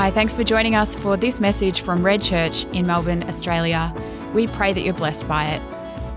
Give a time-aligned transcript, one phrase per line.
[0.00, 3.94] Hi, thanks for joining us for this message from Red Church in Melbourne, Australia.
[4.32, 5.60] We pray that you're blessed by it.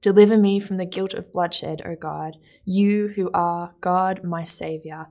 [0.00, 5.08] Deliver me from the guilt of bloodshed, O God, you who are God, my Saviour,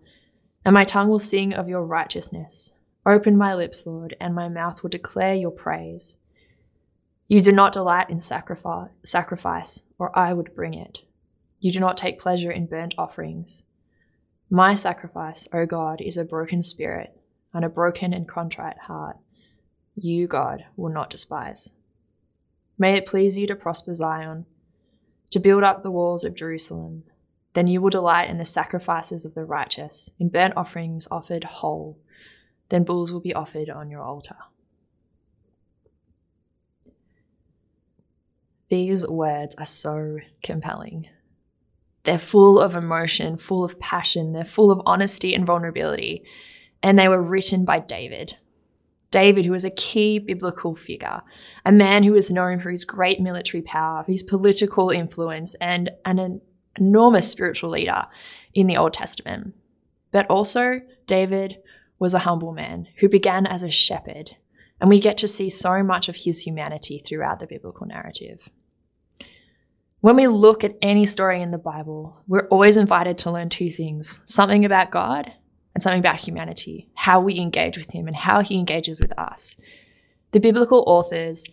[0.65, 2.73] and my tongue will sing of your righteousness.
[3.05, 6.17] Open my lips, Lord, and my mouth will declare your praise.
[7.27, 11.01] You do not delight in sacrifice, or I would bring it.
[11.59, 13.65] You do not take pleasure in burnt offerings.
[14.49, 17.15] My sacrifice, O God, is a broken spirit
[17.53, 19.17] and a broken and contrite heart.
[19.93, 21.73] You, God, will not despise.
[22.77, 24.47] May it please you to prosper Zion
[25.31, 27.03] to build up the walls of Jerusalem.
[27.53, 31.97] Then you will delight in the sacrifices of the righteous, in burnt offerings offered whole.
[32.69, 34.35] Then bulls will be offered on your altar.
[38.69, 41.07] These words are so compelling.
[42.03, 46.23] They're full of emotion, full of passion, they're full of honesty and vulnerability.
[46.81, 48.35] And they were written by David,
[49.11, 51.21] David, who was a key biblical figure,
[51.65, 56.41] a man who was known for his great military power, his political influence, and an
[56.77, 58.05] enormous spiritual leader
[58.53, 59.55] in the Old Testament.
[60.11, 61.57] But also, David
[61.97, 64.31] was a humble man who began as a shepherd,
[64.79, 68.49] and we get to see so much of his humanity throughout the biblical narrative.
[70.01, 73.69] When we look at any story in the Bible, we're always invited to learn two
[73.69, 75.33] things something about God
[75.73, 79.55] and something about humanity, how we engage with him and how he engages with us.
[80.31, 81.45] The biblical authors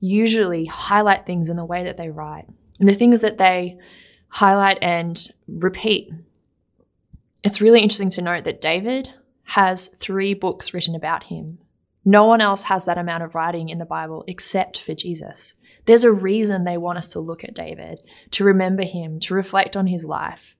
[0.00, 2.46] usually highlight things in the way that they write,
[2.78, 3.78] and the things that they
[4.28, 6.10] highlight and repeat.
[7.42, 9.08] It's really interesting to note that David
[9.44, 11.58] has three books written about him.
[12.04, 15.54] No one else has that amount of writing in the Bible except for Jesus.
[15.86, 19.76] There's a reason they want us to look at David, to remember him, to reflect
[19.76, 20.56] on his life.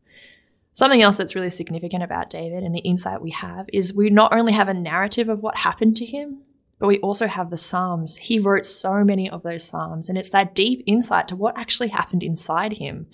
[0.80, 4.32] Something else that's really significant about David and the insight we have is we not
[4.32, 6.40] only have a narrative of what happened to him,
[6.78, 8.16] but we also have the Psalms.
[8.16, 11.88] He wrote so many of those Psalms, and it's that deep insight to what actually
[11.88, 13.08] happened inside him.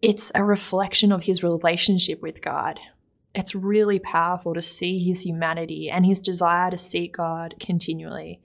[0.00, 2.78] It's a reflection of his relationship with God.
[3.34, 8.40] It's really powerful to see his humanity and his desire to seek God continually.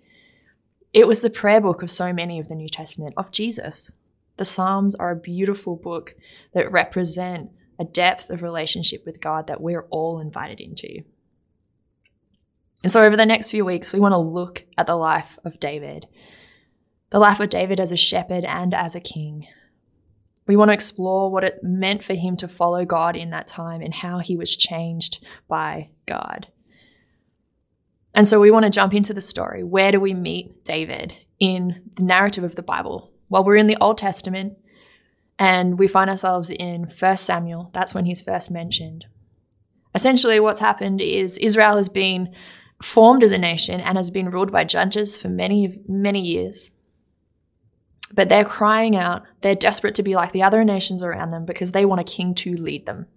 [0.92, 3.94] It was the prayer book of so many of the New Testament, of Jesus.
[4.38, 6.16] The Psalms are a beautiful book
[6.54, 7.50] that represent
[7.80, 11.04] a depth of relationship with God that we're all invited into.
[12.84, 15.60] And so, over the next few weeks, we want to look at the life of
[15.60, 16.08] David,
[17.10, 19.48] the life of David as a shepherd and as a king.
[20.46, 23.82] We want to explore what it meant for him to follow God in that time
[23.82, 26.48] and how he was changed by God.
[28.14, 29.64] And so, we want to jump into the story.
[29.64, 33.12] Where do we meet David in the narrative of the Bible?
[33.30, 34.58] Well, we're in the Old Testament
[35.40, 37.70] and we find ourselves in 1 Samuel.
[37.74, 39.06] That's when he's first mentioned.
[39.94, 42.34] Essentially, what's happened is Israel has been
[42.82, 46.72] formed as a nation and has been ruled by judges for many, many years.
[48.14, 51.72] But they're crying out, they're desperate to be like the other nations around them because
[51.72, 53.08] they want a king to lead them.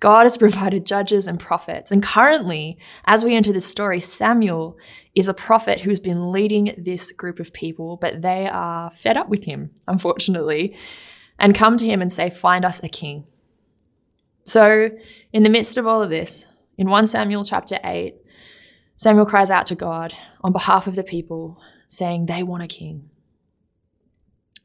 [0.00, 1.90] God has provided judges and prophets.
[1.90, 4.78] And currently, as we enter this story, Samuel
[5.14, 9.28] is a prophet who's been leading this group of people, but they are fed up
[9.28, 10.76] with him, unfortunately,
[11.38, 13.24] and come to him and say, Find us a king.
[14.44, 14.90] So,
[15.32, 16.46] in the midst of all of this,
[16.78, 18.14] in 1 Samuel chapter 8,
[18.94, 23.10] Samuel cries out to God on behalf of the people, saying they want a king.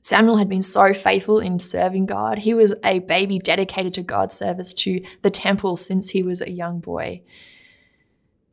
[0.02, 2.40] Samuel had been so faithful in serving God.
[2.40, 6.50] He was a baby dedicated to God's service to the temple since he was a
[6.50, 7.22] young boy.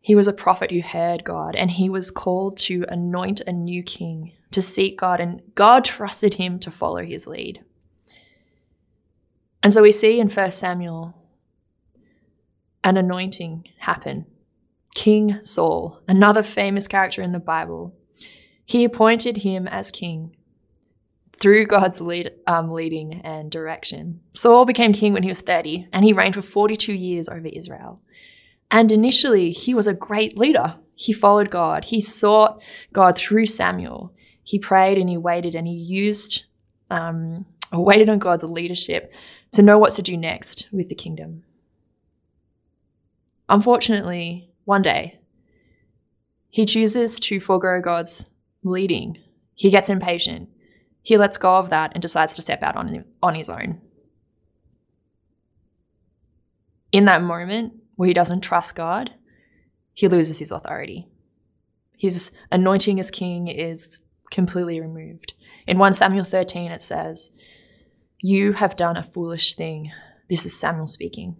[0.01, 3.83] He was a prophet who heard God, and he was called to anoint a new
[3.83, 7.65] king, to seek God, and God trusted him to follow his lead.
[9.63, 11.15] And so we see in 1 Samuel
[12.85, 14.27] an anointing happen.
[14.95, 17.95] King Saul, another famous character in the Bible,
[18.65, 20.35] he appointed him as king
[21.41, 24.21] through God's lead, um, leading and direction.
[24.31, 28.01] Saul became king when he was 30, and he reigned for 42 years over Israel.
[28.71, 30.75] And initially, he was a great leader.
[30.95, 31.85] He followed God.
[31.87, 32.61] He sought
[32.93, 34.13] God through Samuel.
[34.43, 36.45] He prayed and he waited and he used,
[36.91, 39.13] um, waited on God's leadership
[39.53, 41.45] to know what to do next with the kingdom.
[43.49, 45.21] Unfortunately, one day,
[46.51, 48.29] he chooses to forego God's
[48.63, 49.19] leading.
[49.55, 50.49] He gets impatient.
[51.09, 53.81] He lets go of that and decides to step out on, on his own.
[56.93, 59.15] In that moment where he doesn't trust God,
[59.95, 61.09] he loses his authority.
[61.97, 65.33] His anointing as king is completely removed.
[65.67, 67.31] In 1 Samuel 13, it says,
[68.21, 69.91] You have done a foolish thing.
[70.29, 71.39] This is Samuel speaking.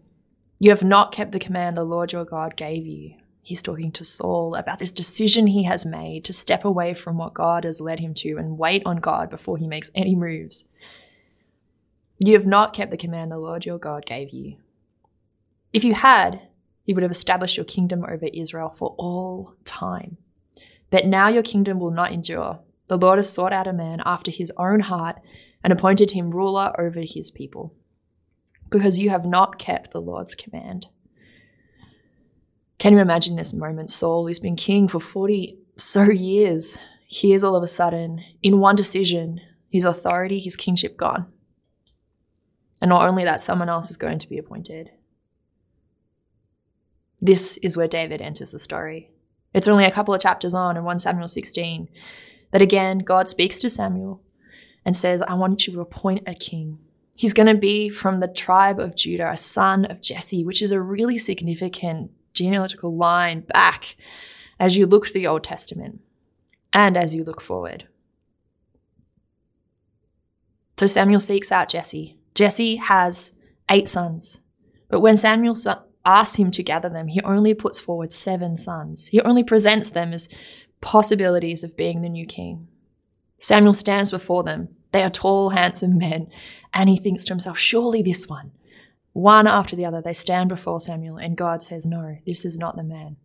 [0.59, 3.17] You have not kept the command the Lord your God gave you.
[3.49, 7.33] He's talking to Saul about this decision he has made to step away from what
[7.33, 10.67] God has led him to and wait on God before he makes any moves.
[12.19, 14.59] You have not kept the command the Lord your God gave you.
[15.73, 16.43] If you had,
[16.83, 20.19] he would have established your kingdom over Israel for all time.
[20.91, 22.59] But now your kingdom will not endure.
[22.89, 25.23] The Lord has sought out a man after his own heart
[25.65, 27.73] and appointed him ruler over his people
[28.69, 30.89] because you have not kept the Lord's command.
[32.79, 33.91] Can you imagine this moment?
[33.91, 38.77] Saul, who's been king for 40 so years, hears all of a sudden, in one
[38.77, 41.27] decision, his authority, his kingship gone.
[42.81, 44.91] And not only that, someone else is going to be appointed.
[47.21, 49.11] This is where David enters the story.
[49.53, 51.89] It's only a couple of chapters on in 1 Samuel 16
[52.53, 54.23] that again, God speaks to Samuel
[54.85, 56.79] and says, I want you to appoint a king
[57.19, 60.71] He's going to be from the tribe of Judah, a son of Jesse, which is
[60.71, 63.97] a really significant genealogical line back
[64.59, 66.01] as you look to the Old Testament
[66.73, 67.87] and as you look forward.
[70.79, 72.17] So Samuel seeks out Jesse.
[72.35, 73.35] Jesse has
[73.69, 74.41] eight sons,
[74.89, 75.57] but when Samuel
[76.05, 79.09] asks him to gather them, he only puts forward seven sons.
[79.09, 80.29] He only presents them as
[80.81, 82.69] possibilities of being the new king.
[83.37, 86.29] Samuel stands before them they are tall, handsome men.
[86.73, 88.53] And he thinks to himself, surely this one.
[89.19, 92.77] One after the other, they stand before Samuel, and God says, No, this is not
[92.77, 93.17] the man.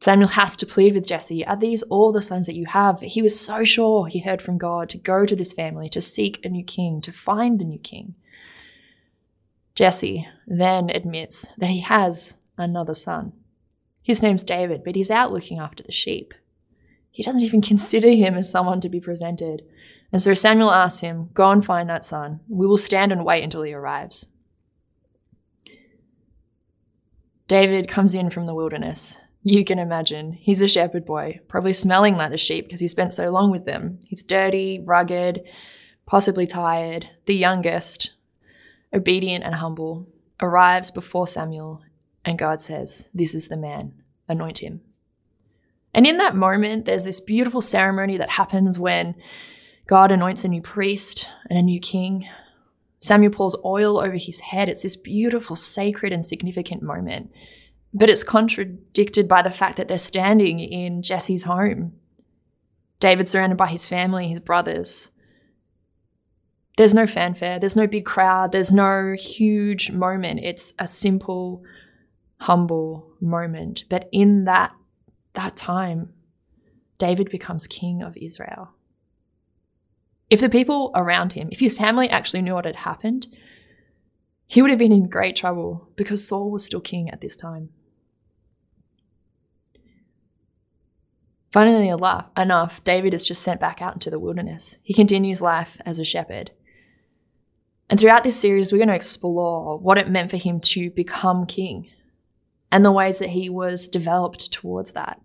[0.00, 2.98] Samuel has to plead with Jesse, Are these all the sons that you have?
[2.98, 6.44] He was so sure he heard from God to go to this family, to seek
[6.44, 8.16] a new king, to find the new king.
[9.76, 13.32] Jesse then admits that he has another son.
[14.02, 16.34] His name's David, but he's out looking after the sheep.
[17.12, 19.62] He doesn't even consider him as someone to be presented.
[20.12, 22.40] And so Samuel asks him, Go and find that son.
[22.48, 24.28] We will stand and wait until he arrives.
[27.46, 29.20] David comes in from the wilderness.
[29.42, 30.34] You can imagine.
[30.34, 33.64] He's a shepherd boy, probably smelling like a sheep because he spent so long with
[33.64, 33.98] them.
[34.06, 35.48] He's dirty, rugged,
[36.06, 37.08] possibly tired.
[37.26, 38.12] The youngest,
[38.92, 40.06] obedient and humble,
[40.40, 41.82] arrives before Samuel,
[42.24, 43.94] and God says, This is the man,
[44.28, 44.82] anoint him.
[45.94, 49.14] And in that moment, there's this beautiful ceremony that happens when
[49.90, 52.28] God anoints a new priest and a new king.
[53.00, 54.68] Samuel pours oil over his head.
[54.68, 57.32] It's this beautiful, sacred, and significant moment.
[57.92, 61.94] But it's contradicted by the fact that they're standing in Jesse's home.
[63.00, 65.10] David's surrounded by his family, his brothers.
[66.76, 70.38] There's no fanfare, there's no big crowd, there's no huge moment.
[70.44, 71.64] It's a simple,
[72.36, 73.86] humble moment.
[73.88, 74.72] But in that
[75.32, 76.12] that time,
[77.00, 78.76] David becomes king of Israel.
[80.30, 83.26] If the people around him, if his family actually knew what had happened,
[84.46, 87.70] he would have been in great trouble because Saul was still king at this time.
[91.52, 94.78] Funnily enough, David is just sent back out into the wilderness.
[94.84, 96.52] He continues life as a shepherd.
[97.88, 101.44] And throughout this series, we're going to explore what it meant for him to become
[101.46, 101.88] king
[102.70, 105.20] and the ways that he was developed towards that.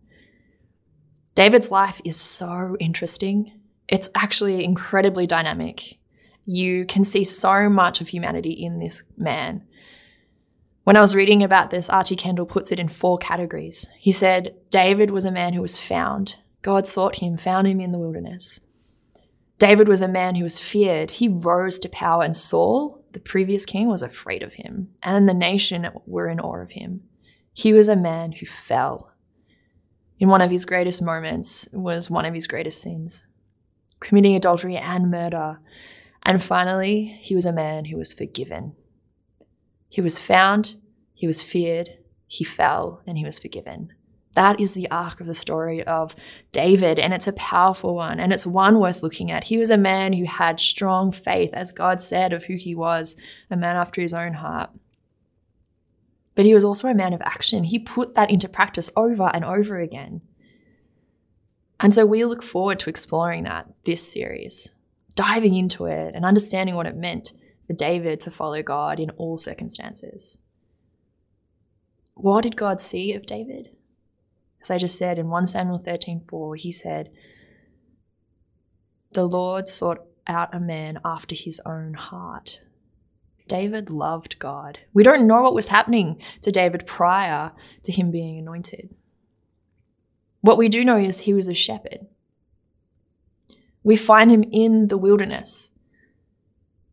[1.36, 3.52] David's life is so interesting.
[3.88, 5.98] It's actually incredibly dynamic.
[6.46, 9.64] You can see so much of humanity in this man.
[10.84, 12.16] When I was reading about this, R.T.
[12.16, 13.88] Kendall puts it in four categories.
[13.98, 16.36] He said, David was a man who was found.
[16.62, 18.60] God sought him, found him in the wilderness.
[19.58, 21.12] David was a man who was feared.
[21.12, 25.34] He rose to power, and Saul, the previous king, was afraid of him, and the
[25.34, 27.00] nation were in awe of him.
[27.54, 29.12] He was a man who fell.
[30.20, 33.24] In one of his greatest moments was one of his greatest sins,
[34.00, 35.60] committing adultery and murder.
[36.24, 38.76] And finally, he was a man who was forgiven.
[39.90, 40.76] He was found,
[41.14, 41.98] he was feared,
[42.28, 43.94] he fell, and he was forgiven.
[44.34, 46.16] That is the arc of the story of
[46.52, 49.46] David, and it's a powerful one, and it's one worth looking at.
[49.46, 53.16] He was a man who had strong faith, as God said of who he was,
[53.50, 54.72] a man after his own heart.
[56.36, 57.64] But he was also a man of action.
[57.64, 60.22] He put that into practice over and over again.
[61.86, 64.74] And so we look forward to exploring that this series,
[65.14, 67.34] diving into it and understanding what it meant
[67.68, 70.40] for David to follow God in all circumstances.
[72.16, 73.70] What did God see of David?
[74.60, 77.12] As I just said in 1 Samuel 13:4, he said,
[79.12, 82.62] "The Lord sought out a man after his own heart."
[83.48, 84.80] David loved God.
[84.92, 87.52] We don't know what was happening to David prior
[87.84, 88.96] to him being anointed.
[90.46, 92.06] What we do know is he was a shepherd.
[93.84, 95.72] We find him in the wilderness.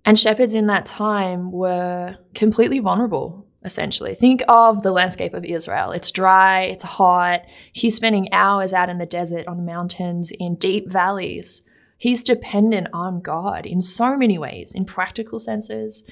[0.06, 4.14] And shepherds in that time were completely vulnerable essentially.
[4.14, 5.92] Think of the landscape of Israel.
[5.92, 7.42] It's dry, it's hot.
[7.73, 11.62] He's spending hours out in the desert, on mountains, in deep valleys.
[11.99, 16.04] He's dependent on God in so many ways, in practical senses,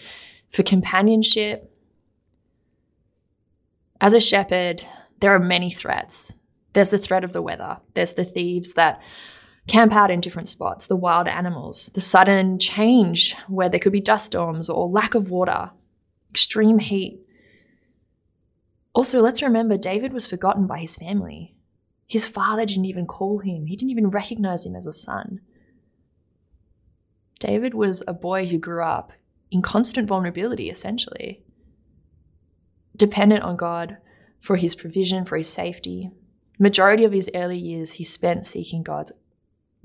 [0.51, 1.75] for companionship.
[3.99, 4.83] As a shepherd,
[5.21, 6.40] there are many threats.
[6.73, 9.01] There's the threat of the weather, there's the thieves that
[9.67, 14.01] camp out in different spots, the wild animals, the sudden change where there could be
[14.01, 15.71] dust storms or lack of water,
[16.31, 17.21] extreme heat,
[18.93, 21.55] also, let's remember David was forgotten by his family.
[22.07, 25.41] His father didn't even call him, he didn't even recognize him as a son.
[27.39, 29.13] David was a boy who grew up
[29.51, 31.43] in constant vulnerability, essentially,
[32.97, 33.97] dependent on God
[34.41, 36.11] for his provision, for his safety.
[36.63, 39.13] Majority of his early years he spent seeking God's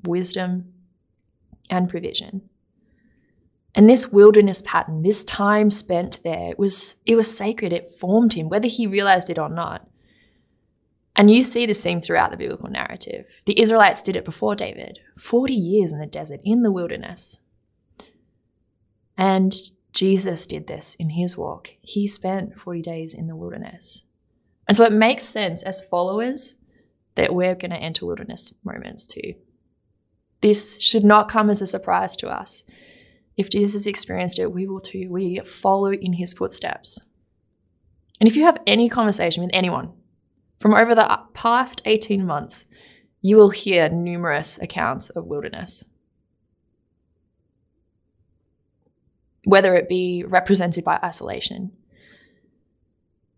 [0.03, 0.73] wisdom
[1.69, 2.49] and provision.
[3.73, 7.71] And this wilderness pattern, this time spent there, it was, it was sacred.
[7.71, 9.87] It formed him, whether he realized it or not.
[11.15, 13.41] And you see this theme throughout the biblical narrative.
[13.45, 17.39] The Israelites did it before David 40 years in the desert, in the wilderness.
[19.17, 19.53] And
[19.93, 21.69] Jesus did this in his walk.
[21.79, 24.03] He spent 40 days in the wilderness.
[24.67, 26.57] And so it makes sense as followers
[27.15, 29.33] that we're going to enter wilderness moments too.
[30.41, 32.63] This should not come as a surprise to us.
[33.37, 35.09] If Jesus experienced it, we will too.
[35.09, 37.01] We follow in his footsteps.
[38.19, 39.91] And if you have any conversation with anyone
[40.59, 42.65] from over the past 18 months,
[43.21, 45.85] you will hear numerous accounts of wilderness.
[49.43, 51.71] Whether it be represented by isolation,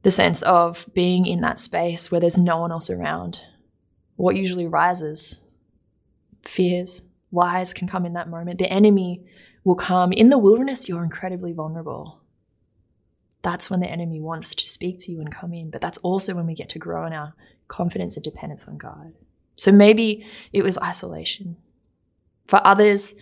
[0.03, 3.41] the sense of being in that space where there's no one else around,
[4.17, 5.45] what usually rises,
[6.43, 8.59] fears, lies can come in that moment.
[8.59, 9.23] The enemy
[9.63, 10.11] will come.
[10.11, 12.21] In the wilderness, you're incredibly vulnerable.
[13.43, 15.69] That's when the enemy wants to speak to you and come in.
[15.69, 17.33] But that's also when we get to grow in our
[17.67, 19.13] confidence and dependence on God.
[19.55, 21.57] So maybe it was isolation.
[22.47, 23.15] For others,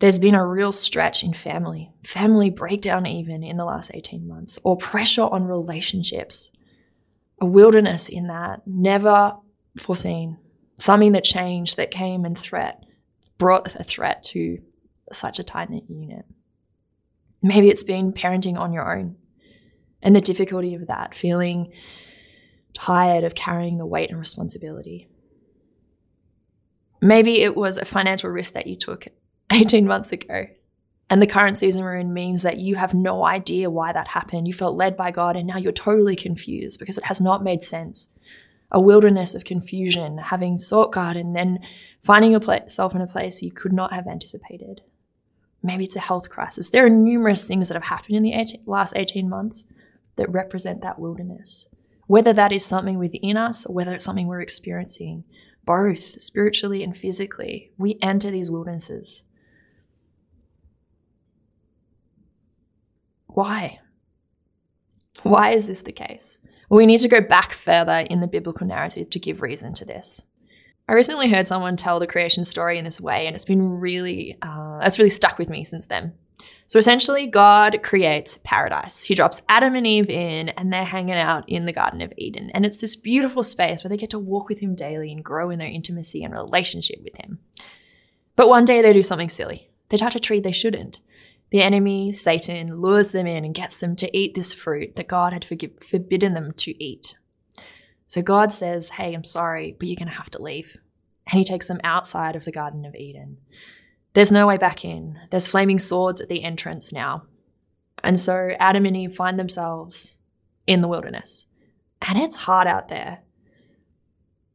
[0.00, 4.58] there's been a real stretch in family, family breakdown, even in the last 18 months,
[4.64, 6.50] or pressure on relationships,
[7.40, 9.36] a wilderness in that, never
[9.80, 10.38] foreseen,
[10.78, 12.84] something that changed, that came and threat,
[13.38, 14.58] brought a threat to
[15.12, 16.24] such a tight knit unit.
[17.42, 19.16] Maybe it's been parenting on your own
[20.02, 21.72] and the difficulty of that, feeling
[22.72, 25.08] tired of carrying the weight and responsibility.
[27.02, 29.06] Maybe it was a financial risk that you took
[29.52, 30.46] 18 months ago.
[31.08, 34.46] And the current season we're in means that you have no idea why that happened.
[34.46, 37.62] You felt led by God, and now you're totally confused because it has not made
[37.62, 38.08] sense.
[38.72, 41.58] A wilderness of confusion, having sought God and then
[42.02, 44.82] finding yourself in a place you could not have anticipated.
[45.62, 46.70] Maybe it's a health crisis.
[46.70, 49.66] There are numerous things that have happened in the 18, last 18 months
[50.16, 51.68] that represent that wilderness.
[52.06, 55.24] Whether that is something within us or whether it's something we're experiencing,
[55.64, 59.24] both spiritually and physically, we enter these wildernesses.
[63.26, 63.80] Why?
[65.30, 66.40] Why is this the case?
[66.68, 69.84] Well, we need to go back further in the biblical narrative to give reason to
[69.84, 70.24] this.
[70.88, 74.36] I recently heard someone tell the creation story in this way, and it's been really,
[74.42, 76.14] uh, really stuck with me since then.
[76.66, 79.04] So essentially, God creates paradise.
[79.04, 82.50] He drops Adam and Eve in, and they're hanging out in the Garden of Eden.
[82.50, 85.50] And it's this beautiful space where they get to walk with Him daily and grow
[85.50, 87.38] in their intimacy and relationship with Him.
[88.34, 89.70] But one day they do something silly.
[89.90, 91.00] They touch a tree they shouldn't.
[91.50, 95.32] The enemy, Satan, lures them in and gets them to eat this fruit that God
[95.32, 97.16] had forbidden them to eat.
[98.06, 100.76] So God says, Hey, I'm sorry, but you're going to have to leave.
[101.26, 103.38] And he takes them outside of the Garden of Eden.
[104.14, 105.16] There's no way back in.
[105.30, 107.24] There's flaming swords at the entrance now.
[108.02, 110.18] And so Adam and Eve find themselves
[110.66, 111.46] in the wilderness.
[112.02, 113.20] And it's hard out there.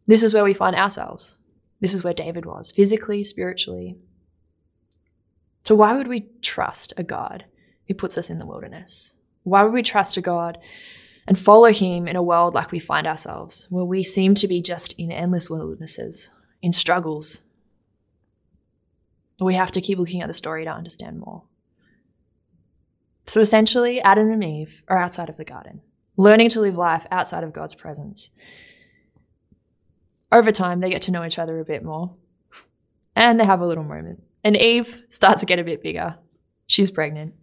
[0.07, 1.37] This is where we find ourselves.
[1.79, 3.97] This is where David was, physically, spiritually.
[5.61, 7.43] So, why would we trust a God
[7.88, 9.17] who puts us in the wilderness?
[9.43, 10.57] Why would we trust a God
[11.27, 14.62] and follow him in a world like we find ourselves, where we seem to be
[14.62, 16.31] just in endless wildernesses,
[16.62, 17.41] in struggles?
[19.41, 21.43] We have to keep looking at the story to understand more.
[23.25, 25.81] So essentially, Adam and Eve are outside of the garden,
[26.15, 28.29] learning to live life outside of God's presence.
[30.31, 32.15] Over time, they get to know each other a bit more
[33.15, 34.24] and they have a little moment.
[34.43, 36.17] And Eve starts to get a bit bigger.
[36.67, 37.34] She's pregnant.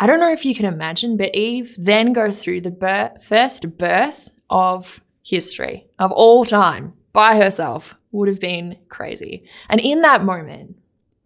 [0.00, 4.30] I don't know if you can imagine, but Eve then goes through the first birth
[4.48, 7.96] of history, of all time, by herself.
[8.12, 9.44] Would have been crazy.
[9.68, 10.76] And in that moment,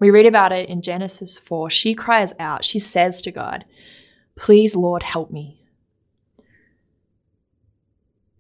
[0.01, 1.71] we read about it in Genesis 4.
[1.71, 3.65] She cries out, she says to God,
[4.35, 5.63] Please, Lord, help me.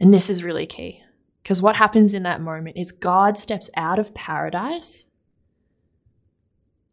[0.00, 1.02] And this is really key
[1.42, 5.06] because what happens in that moment is God steps out of paradise.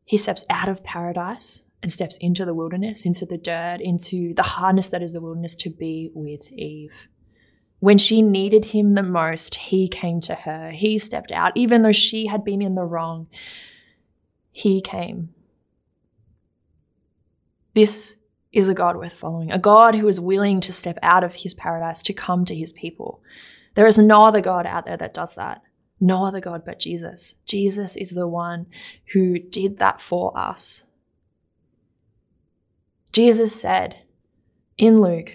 [0.10, 4.42] He steps out of paradise and steps into the wilderness, into the dirt, into the
[4.42, 7.08] hardness that is the wilderness to be with Eve.
[7.78, 10.72] When she needed him the most, he came to her.
[10.72, 13.28] He stepped out, even though she had been in the wrong
[14.52, 15.30] he came.
[17.76, 18.18] This
[18.52, 21.54] is a God worth following, a God who is willing to step out of his
[21.54, 23.22] paradise to come to his people.
[23.76, 25.62] There is no other God out there that does that.
[26.00, 27.36] No other God but Jesus.
[27.46, 28.68] Jesus is the one
[29.14, 30.86] who did that for us.
[33.12, 34.02] Jesus said
[34.78, 35.34] in Luke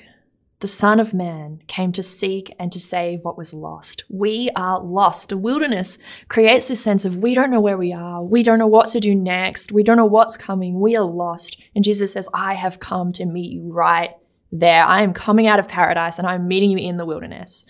[0.64, 4.05] the Son of Man came to seek and to save what was lost.
[4.09, 5.29] We are lost.
[5.29, 5.98] The wilderness
[6.29, 8.22] creates this sense of we don't know where we are.
[8.22, 9.72] We don't know what to do next.
[9.72, 10.81] We don't know what's coming.
[10.81, 11.61] We are lost.
[11.74, 14.12] And Jesus says, I have come to meet you right
[14.50, 14.85] there.
[14.85, 17.66] I am coming out of paradise and I'm meeting you in the wilderness.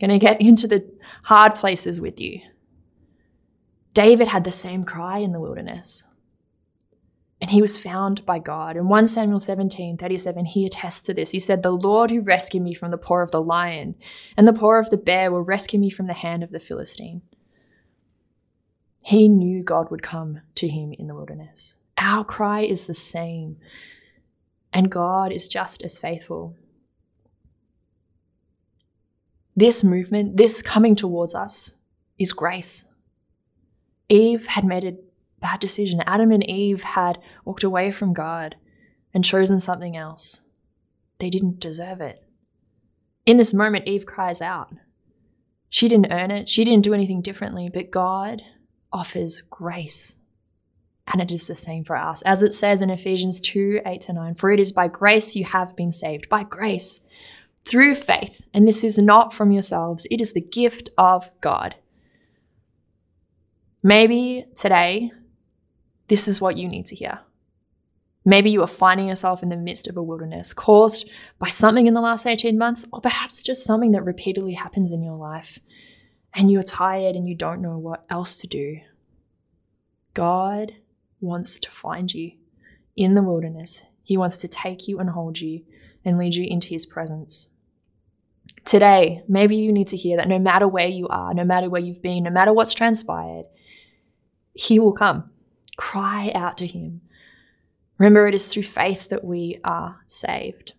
[0.00, 0.84] Going to get into the
[1.24, 2.40] hard places with you.
[3.92, 6.04] David had the same cry in the wilderness
[7.44, 8.74] and he was found by God.
[8.74, 11.32] In 1 Samuel 17, 37, he attests to this.
[11.32, 13.96] He said, The Lord who rescued me from the paw of the lion
[14.34, 17.20] and the paw of the bear will rescue me from the hand of the Philistine.
[19.04, 21.76] He knew God would come to him in the wilderness.
[21.98, 23.58] Our cry is the same,
[24.72, 26.56] and God is just as faithful.
[29.56, 31.76] This movement, this coming towards us,
[32.18, 32.86] is grace.
[34.08, 34.96] Eve had made a
[35.40, 36.02] bad decision.
[36.06, 38.56] Adam and Eve had walked away from God
[39.12, 40.42] and chosen something else.
[41.18, 42.22] They didn't deserve it.
[43.26, 44.72] In this moment, Eve cries out.
[45.70, 48.42] She didn't earn it, she didn't do anything differently, but God
[48.92, 50.16] offers grace.
[51.06, 52.22] And it is the same for us.
[52.22, 55.44] As it says in Ephesians 2 8 to 9, for it is by grace you
[55.44, 57.00] have been saved, by grace,
[57.64, 58.48] through faith.
[58.52, 61.74] And this is not from yourselves, it is the gift of God.
[63.82, 65.12] Maybe today
[66.08, 67.20] this is what you need to hear.
[68.24, 71.94] Maybe you are finding yourself in the midst of a wilderness caused by something in
[71.94, 75.58] the last 18 months, or perhaps just something that repeatedly happens in your life,
[76.34, 78.80] and you're tired and you don't know what else to do.
[80.14, 80.72] God
[81.20, 82.32] wants to find you
[82.96, 83.86] in the wilderness.
[84.02, 85.62] He wants to take you and hold you
[86.04, 87.48] and lead you into His presence.
[88.64, 91.80] Today, maybe you need to hear that no matter where you are, no matter where
[91.80, 93.44] you've been, no matter what's transpired,
[94.54, 95.30] He will come.
[95.76, 97.02] Cry out to Him.
[97.98, 100.74] Remember, it is through faith that we are saved.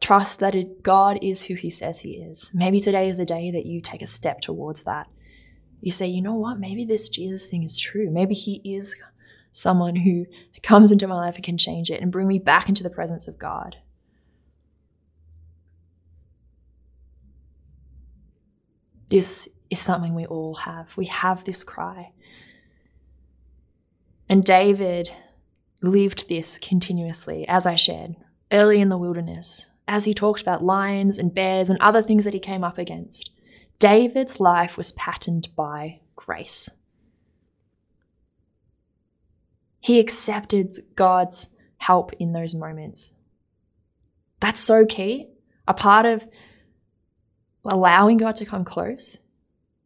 [0.00, 2.52] Trust that it, God is who He says He is.
[2.54, 5.08] Maybe today is the day that you take a step towards that.
[5.80, 6.58] You say, you know what?
[6.58, 8.08] Maybe this Jesus thing is true.
[8.10, 8.96] Maybe He is
[9.50, 10.26] someone who
[10.62, 13.26] comes into my life and can change it and bring me back into the presence
[13.26, 13.76] of God.
[19.08, 20.96] This is something we all have.
[20.96, 22.12] We have this cry.
[24.28, 25.10] And David
[25.82, 28.16] lived this continuously, as I shared,
[28.52, 32.34] early in the wilderness, as he talked about lions and bears and other things that
[32.34, 33.30] he came up against.
[33.78, 36.70] David's life was patterned by grace.
[39.80, 43.14] He accepted God's help in those moments.
[44.40, 45.28] That's so key.
[45.66, 46.26] A part of
[47.68, 49.18] allowing God to come close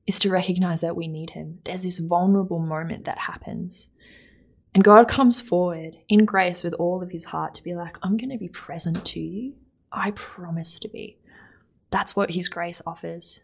[0.06, 1.60] is to recognize that we need Him.
[1.64, 3.88] There's this vulnerable moment that happens.
[4.74, 8.16] And God comes forward in grace with all of His heart to be like, I'm
[8.16, 9.54] going to be present to you.
[9.92, 11.18] I promise to be.
[11.90, 13.42] That's what His grace offers.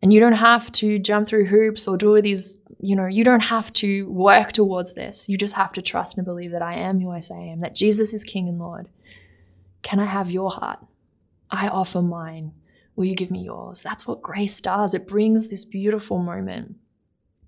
[0.00, 3.40] And you don't have to jump through hoops or do these, you know, you don't
[3.40, 5.28] have to work towards this.
[5.28, 7.60] You just have to trust and believe that I am who I say I am,
[7.60, 8.88] that Jesus is King and Lord.
[9.82, 10.78] Can I have your heart?
[11.50, 12.52] I offer mine.
[12.98, 13.80] Will you give me yours?
[13.80, 14.92] That's what grace does.
[14.92, 16.74] It brings this beautiful moment.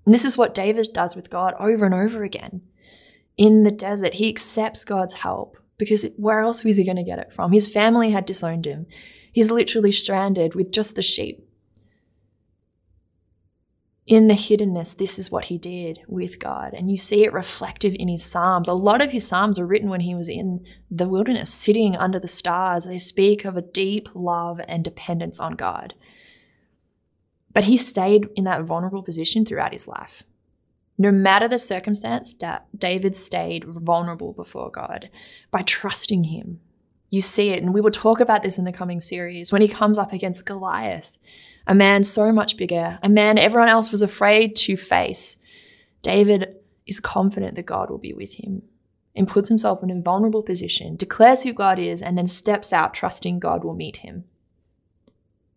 [0.06, 2.62] And this is what David does with God over and over again.
[3.36, 7.18] In the desert, he accepts God's help because where else was he going to get
[7.18, 7.50] it from?
[7.50, 8.86] His family had disowned him.
[9.32, 11.44] He's literally stranded with just the sheep
[14.10, 16.74] in the hiddenness, this is what he did with God.
[16.74, 18.66] And you see it reflective in his Psalms.
[18.66, 22.18] A lot of his Psalms are written when he was in the wilderness, sitting under
[22.18, 22.86] the stars.
[22.86, 25.94] They speak of a deep love and dependence on God.
[27.52, 30.24] But he stayed in that vulnerable position throughout his life.
[30.98, 32.34] No matter the circumstance,
[32.76, 35.08] David stayed vulnerable before God
[35.52, 36.58] by trusting him.
[37.10, 39.68] You see it, and we will talk about this in the coming series when he
[39.68, 41.16] comes up against Goliath
[41.70, 45.38] a man so much bigger, a man everyone else was afraid to face.
[46.02, 48.62] David is confident that God will be with him
[49.14, 52.92] and puts himself in a vulnerable position, declares who God is, and then steps out
[52.92, 54.24] trusting God will meet him.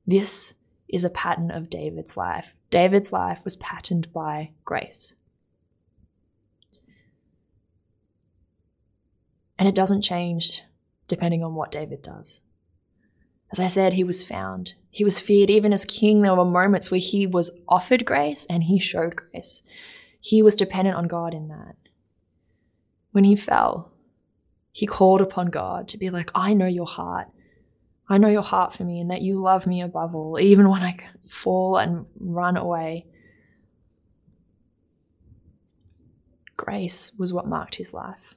[0.05, 0.53] This
[0.87, 2.53] is a pattern of David's life.
[2.69, 5.15] David's life was patterned by grace.
[9.57, 10.61] And it doesn't change
[11.07, 12.41] depending on what David does.
[13.51, 14.75] As I said, he was found.
[14.93, 16.21] He was feared even as king.
[16.21, 19.63] There were moments where he was offered grace and he showed grace.
[20.19, 21.75] He was dependent on God in that.
[23.11, 23.91] When he fell,
[24.71, 27.27] he called upon God to be like, I know your heart.
[28.07, 30.83] I know your heart for me and that you love me above all, even when
[30.83, 30.95] I
[31.27, 33.07] fall and run away.
[36.55, 38.35] Grace was what marked his life.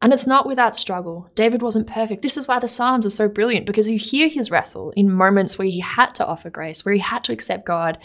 [0.00, 1.30] And it's not without struggle.
[1.34, 2.22] David wasn't perfect.
[2.22, 5.58] This is why the Psalms are so brilliant because you hear his wrestle in moments
[5.58, 7.98] where he had to offer grace, where he had to accept God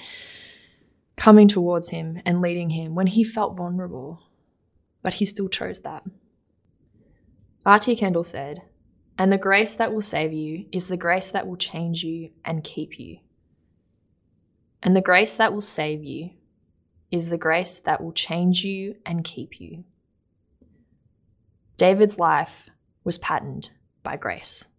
[1.15, 4.23] coming towards him and leading him when he felt vulnerable.
[5.03, 6.03] But he still chose that.
[7.65, 7.95] R.T.
[7.95, 8.63] Kendall said,
[9.17, 12.63] And the grace that will save you is the grace that will change you and
[12.63, 13.19] keep you.
[14.81, 16.31] And the grace that will save you
[17.11, 19.83] is the grace that will change you and keep you.
[21.83, 22.69] David's life
[23.03, 23.71] was patterned
[24.03, 24.69] by grace.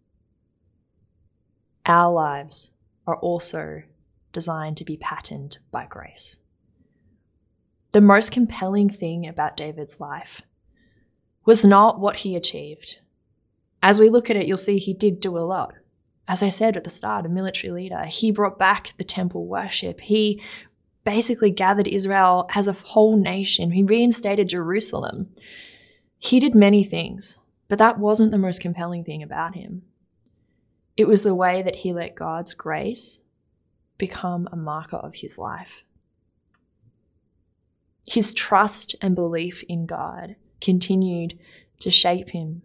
[1.85, 2.71] Our lives
[3.07, 3.83] are also
[4.33, 6.39] designed to be patterned by grace.
[7.93, 10.41] The most compelling thing about David's life
[11.45, 13.01] was not what he achieved.
[13.83, 15.75] As we look at it, you'll see he did do a lot.
[16.27, 18.03] As I said at the start, a military leader.
[18.07, 20.01] He brought back the temple worship.
[20.01, 20.41] He
[21.05, 23.73] basically gathered Israel as a whole nation.
[23.73, 25.29] He reinstated Jerusalem.
[26.25, 29.83] He did many things, but that wasn't the most compelling thing about him.
[30.97, 33.21] It was the way that he let God's grace
[33.99, 35.85] become a marker of his life.
[38.07, 41.39] His trust and belief in God continued
[41.81, 42.63] to shape him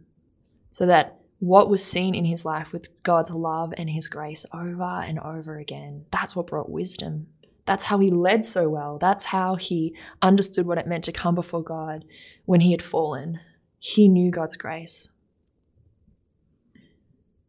[0.70, 5.04] so that what was seen in his life with God's love and his grace over
[5.06, 7.28] and over again, that's what brought wisdom.
[7.66, 8.98] That's how he led so well.
[8.98, 12.06] That's how he understood what it meant to come before God
[12.46, 13.42] when he had fallen
[13.80, 15.10] he knew God's grace.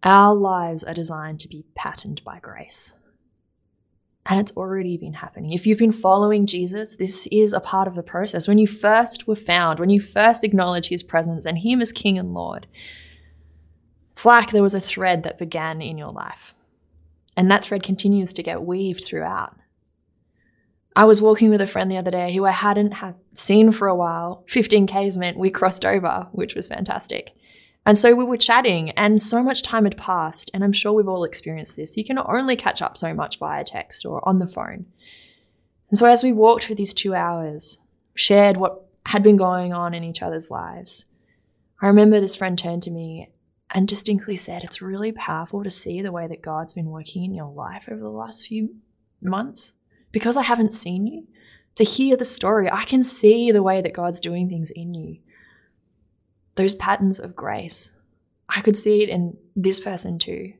[0.02, 2.94] Our lives are designed to be patterned by grace.
[4.26, 5.52] And it's already been happening.
[5.52, 8.46] If you've been following Jesus, this is a part of the process.
[8.46, 12.18] When you first were found, when you first acknowledged his presence and him as King
[12.18, 12.66] and Lord,
[14.12, 16.54] it's like there was a thread that began in your life.
[17.36, 19.56] And that thread continues to get weaved throughout.
[20.96, 23.86] I was walking with a friend the other day who I hadn't have seen for
[23.86, 24.44] a while.
[24.48, 27.34] 15Ks meant we crossed over, which was fantastic.
[27.86, 30.50] And so we were chatting, and so much time had passed.
[30.52, 31.96] And I'm sure we've all experienced this.
[31.96, 34.86] You can only catch up so much via text or on the phone.
[35.88, 37.78] And so as we walked for these two hours,
[38.14, 41.06] shared what had been going on in each other's lives,
[41.80, 43.30] I remember this friend turned to me
[43.70, 47.32] and distinctly said, It's really powerful to see the way that God's been working in
[47.32, 48.76] your life over the last few
[49.22, 49.72] months
[50.12, 51.26] because I haven't seen you,
[51.76, 55.18] to hear the story, I can see the way that God's doing things in you.
[56.56, 57.92] Those patterns of grace.
[58.48, 60.54] I could see it in this person too.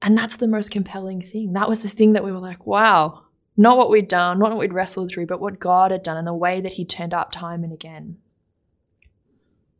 [0.00, 1.54] And that's the most compelling thing.
[1.54, 3.24] That was the thing that we were like, wow,
[3.56, 6.26] not what we'd done, not what we'd wrestled through, but what God had done and
[6.26, 8.18] the way that He turned up time and again.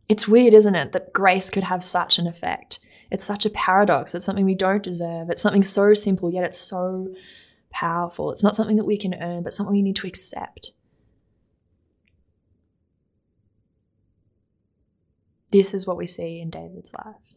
[0.08, 2.80] It's weird, isn't it, that grace could have such an effect?
[3.10, 4.14] It's such a paradox.
[4.14, 5.30] It's something we don't deserve.
[5.30, 7.14] It's something so simple, yet it's so
[7.70, 8.30] powerful.
[8.30, 10.72] It's not something that we can earn, but something we need to accept.
[15.50, 17.36] This is what we see in David's life.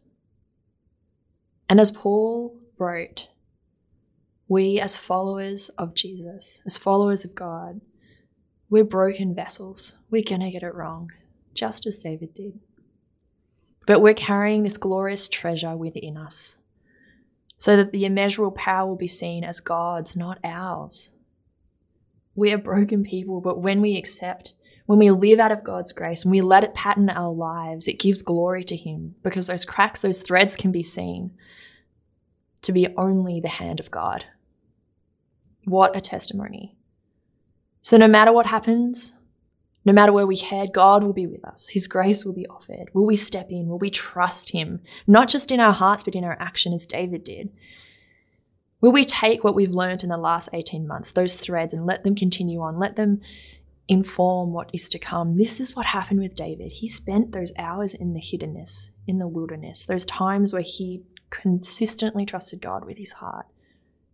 [1.70, 3.30] And as Paul wrote,
[4.48, 7.82] we as followers of Jesus, as followers of God,
[8.70, 9.96] we're broken vessels.
[10.10, 11.12] We're going to get it wrong,
[11.54, 12.60] just as David did.
[13.86, 16.59] But we're carrying this glorious treasure within us
[17.60, 21.12] so that the immeasurable power will be seen as God's, not ours.
[22.34, 24.54] We are broken people, but when we accept,
[24.86, 28.00] when we live out of God's grace and we let it pattern our lives, it
[28.00, 31.32] gives glory to Him because those cracks, those threads can be seen
[32.62, 34.26] to be only the hand of God.
[35.66, 36.78] What a testimony.
[37.82, 39.18] So, no matter what happens,
[39.90, 41.70] no matter where we head, God will be with us.
[41.70, 42.92] His grace will be offered.
[42.94, 43.68] Will we step in?
[43.68, 44.82] Will we trust Him?
[45.08, 47.50] Not just in our hearts, but in our action, as David did.
[48.82, 52.04] Will we take what we've learned in the last 18 months, those threads, and let
[52.04, 52.78] them continue on?
[52.78, 53.22] Let them
[53.88, 55.38] inform what is to come.
[55.38, 56.74] This is what happened with David.
[56.74, 62.28] He spent those hours in the hiddenness, in the wilderness, those times where he consistently
[62.28, 63.48] trusted God with his heart.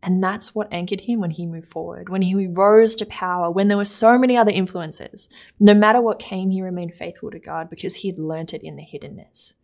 [0.05, 3.69] And that's what anchored him when he moved forward, when he rose to power, when
[3.69, 5.29] there were so many other influences.
[5.59, 8.75] No matter what came, he remained faithful to God because he had learnt it in
[8.75, 9.55] the hiddenness.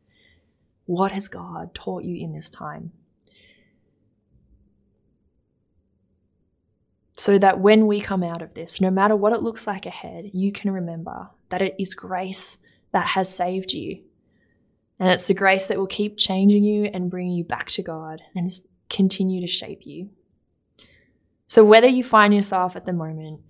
[0.85, 2.91] What has God taught you in this time?
[7.17, 10.31] So that when we come out of this, no matter what it looks like ahead,
[10.33, 12.57] you can remember that it is grace
[12.93, 14.01] that has saved you.
[14.99, 18.23] And it's the grace that will keep changing you and bringing you back to God
[18.35, 18.47] and
[18.89, 20.09] continue to shape you.
[21.51, 23.41] So, whether you find yourself at the moment,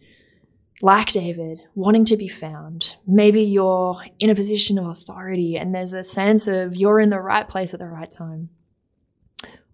[0.82, 5.94] like David, wanting to be found, maybe you're in a position of authority and there's
[5.94, 8.50] a sense of you're in the right place at the right time.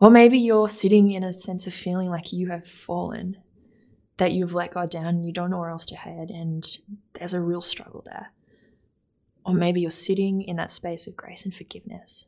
[0.01, 3.37] Or maybe you're sitting in a sense of feeling like you have fallen,
[4.17, 6.69] that you've let God down and you don't know where else to head, and
[7.13, 8.33] there's a real struggle there.
[9.45, 12.27] Or maybe you're sitting in that space of grace and forgiveness.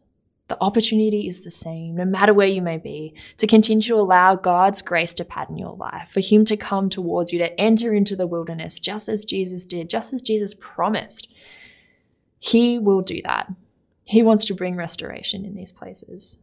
[0.50, 4.36] The opportunity is the same, no matter where you may be, to continue to allow
[4.36, 8.16] God's grace to pattern your life, for Him to come towards you, to enter into
[8.16, 11.32] the wilderness, just as Jesus did, just as Jesus promised.
[12.40, 13.54] He will do that.
[14.06, 16.40] He wants to bring restoration in these places.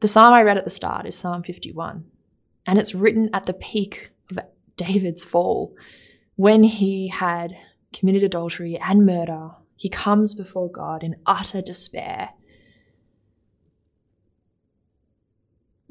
[0.00, 2.04] The psalm I read at the start is Psalm 51,
[2.66, 4.40] and it's written at the peak of
[4.76, 5.76] David's fall
[6.34, 7.56] when he had
[7.92, 12.30] committed adultery and murder he comes before God in utter despair.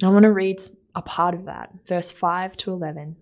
[0.03, 0.59] I want to read
[0.95, 3.15] a part of that, verse 5 to 11,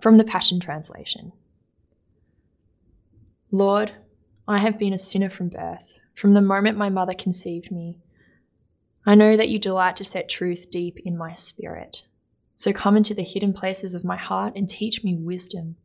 [0.00, 1.32] from the Passion Translation.
[3.50, 3.92] Lord,
[4.46, 7.96] I have been a sinner from birth, from the moment my mother conceived me.
[9.06, 12.04] I know that you delight to set truth deep in my spirit.
[12.54, 15.76] So come into the hidden places of my heart and teach me wisdom.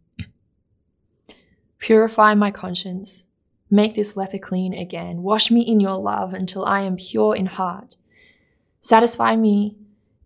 [1.79, 3.25] Purify my conscience
[3.71, 5.21] Make this leper clean again.
[5.21, 7.97] Wash me in your love until I am pure in heart.
[8.79, 9.77] Satisfy me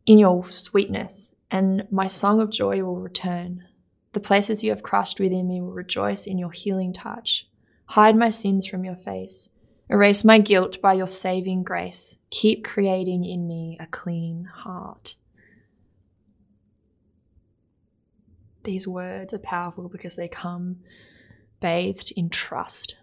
[0.05, 3.65] in your sweetness, and my song of joy will return.
[4.13, 7.49] The places you have crushed within me will rejoice in your healing touch.
[7.87, 9.49] Hide my sins from your face.
[9.89, 12.17] Erase my guilt by your saving grace.
[12.29, 15.15] Keep creating in me a clean heart.
[18.63, 20.77] These words are powerful because they come
[21.59, 22.95] bathed in trust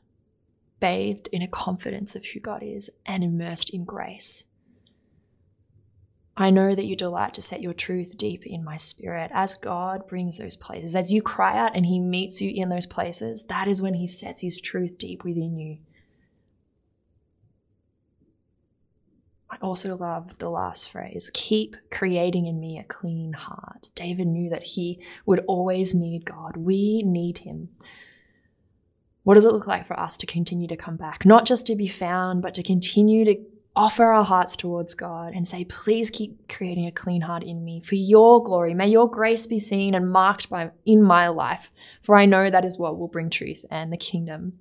[0.81, 4.47] bathed in a confidence of who God is and immersed in grace.
[6.37, 9.31] I know that you delight to set your truth deep in my spirit.
[9.35, 12.87] As God brings those places, as you cry out and He meets you in those
[12.87, 15.79] places, that is when He sets His truth deep within you.
[19.51, 23.91] I also love the last phrase keep creating in me a clean heart.
[23.95, 26.57] David knew that he would always need God.
[26.57, 27.69] We need Him.
[29.23, 31.27] What does it look like for us to continue to come back?
[31.27, 33.37] Not just to be found, but to continue to
[33.77, 37.81] offer our hearts towards God and say, please keep creating a clean heart in me
[37.81, 38.75] for your glory.
[38.75, 41.71] May your grace be seen and marked by in my life,
[42.03, 44.59] for I know that is what will bring truth and the kingdom.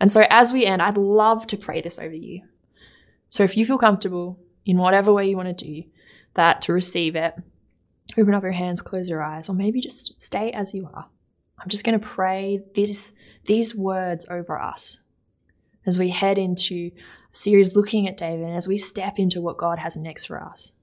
[0.00, 2.42] And so as we end, I'd love to pray this over you.
[3.28, 5.84] So if you feel comfortable in whatever way you want to do
[6.34, 7.34] that to receive it,
[8.16, 11.06] open up your hands, close your eyes, or maybe just stay as you are.
[11.58, 13.12] I'm just going to pray this,
[13.46, 15.04] these words over us
[15.86, 16.90] as we head into
[17.32, 20.42] a series looking at David and as we step into what God has next for
[20.42, 20.74] us.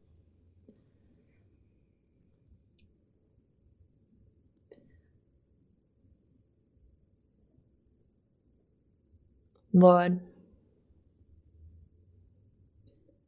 [9.74, 10.20] Lord,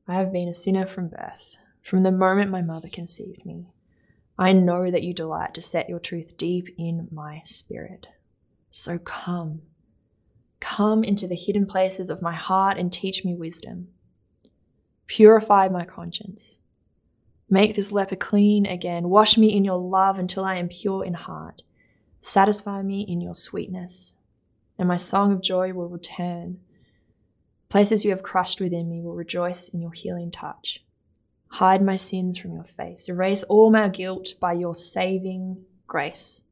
[0.07, 3.65] I have been a sinner from birth, from the moment my mother conceived me.
[4.37, 8.07] I know that you delight to set your truth deep in my spirit.
[8.69, 9.61] So come,
[10.59, 13.87] come into the hidden places of my heart and teach me wisdom.
[15.07, 16.59] Purify my conscience.
[17.49, 19.09] Make this leper clean again.
[19.09, 21.63] Wash me in your love until I am pure in heart.
[22.19, 24.15] Satisfy me in your sweetness,
[24.79, 26.59] and my song of joy will return.
[27.69, 30.84] Places you have crushed within me will rejoice in your healing touch.
[31.55, 33.07] Hide my sins from your face.
[33.07, 36.43] Erase all my guilt by your saving grace.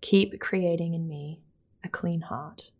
[0.00, 1.40] Keep creating in me
[1.84, 2.72] a clean heart.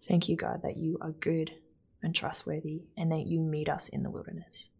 [0.00, 1.52] Thank you, God, that you are good
[2.02, 4.70] and trustworthy and that you meet us in the wilderness.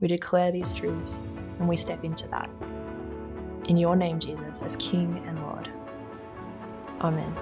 [0.00, 1.20] We declare these truths
[1.58, 2.48] and we step into that.
[3.66, 5.70] In your name, Jesus, as King and Lord.
[7.02, 7.36] Amen.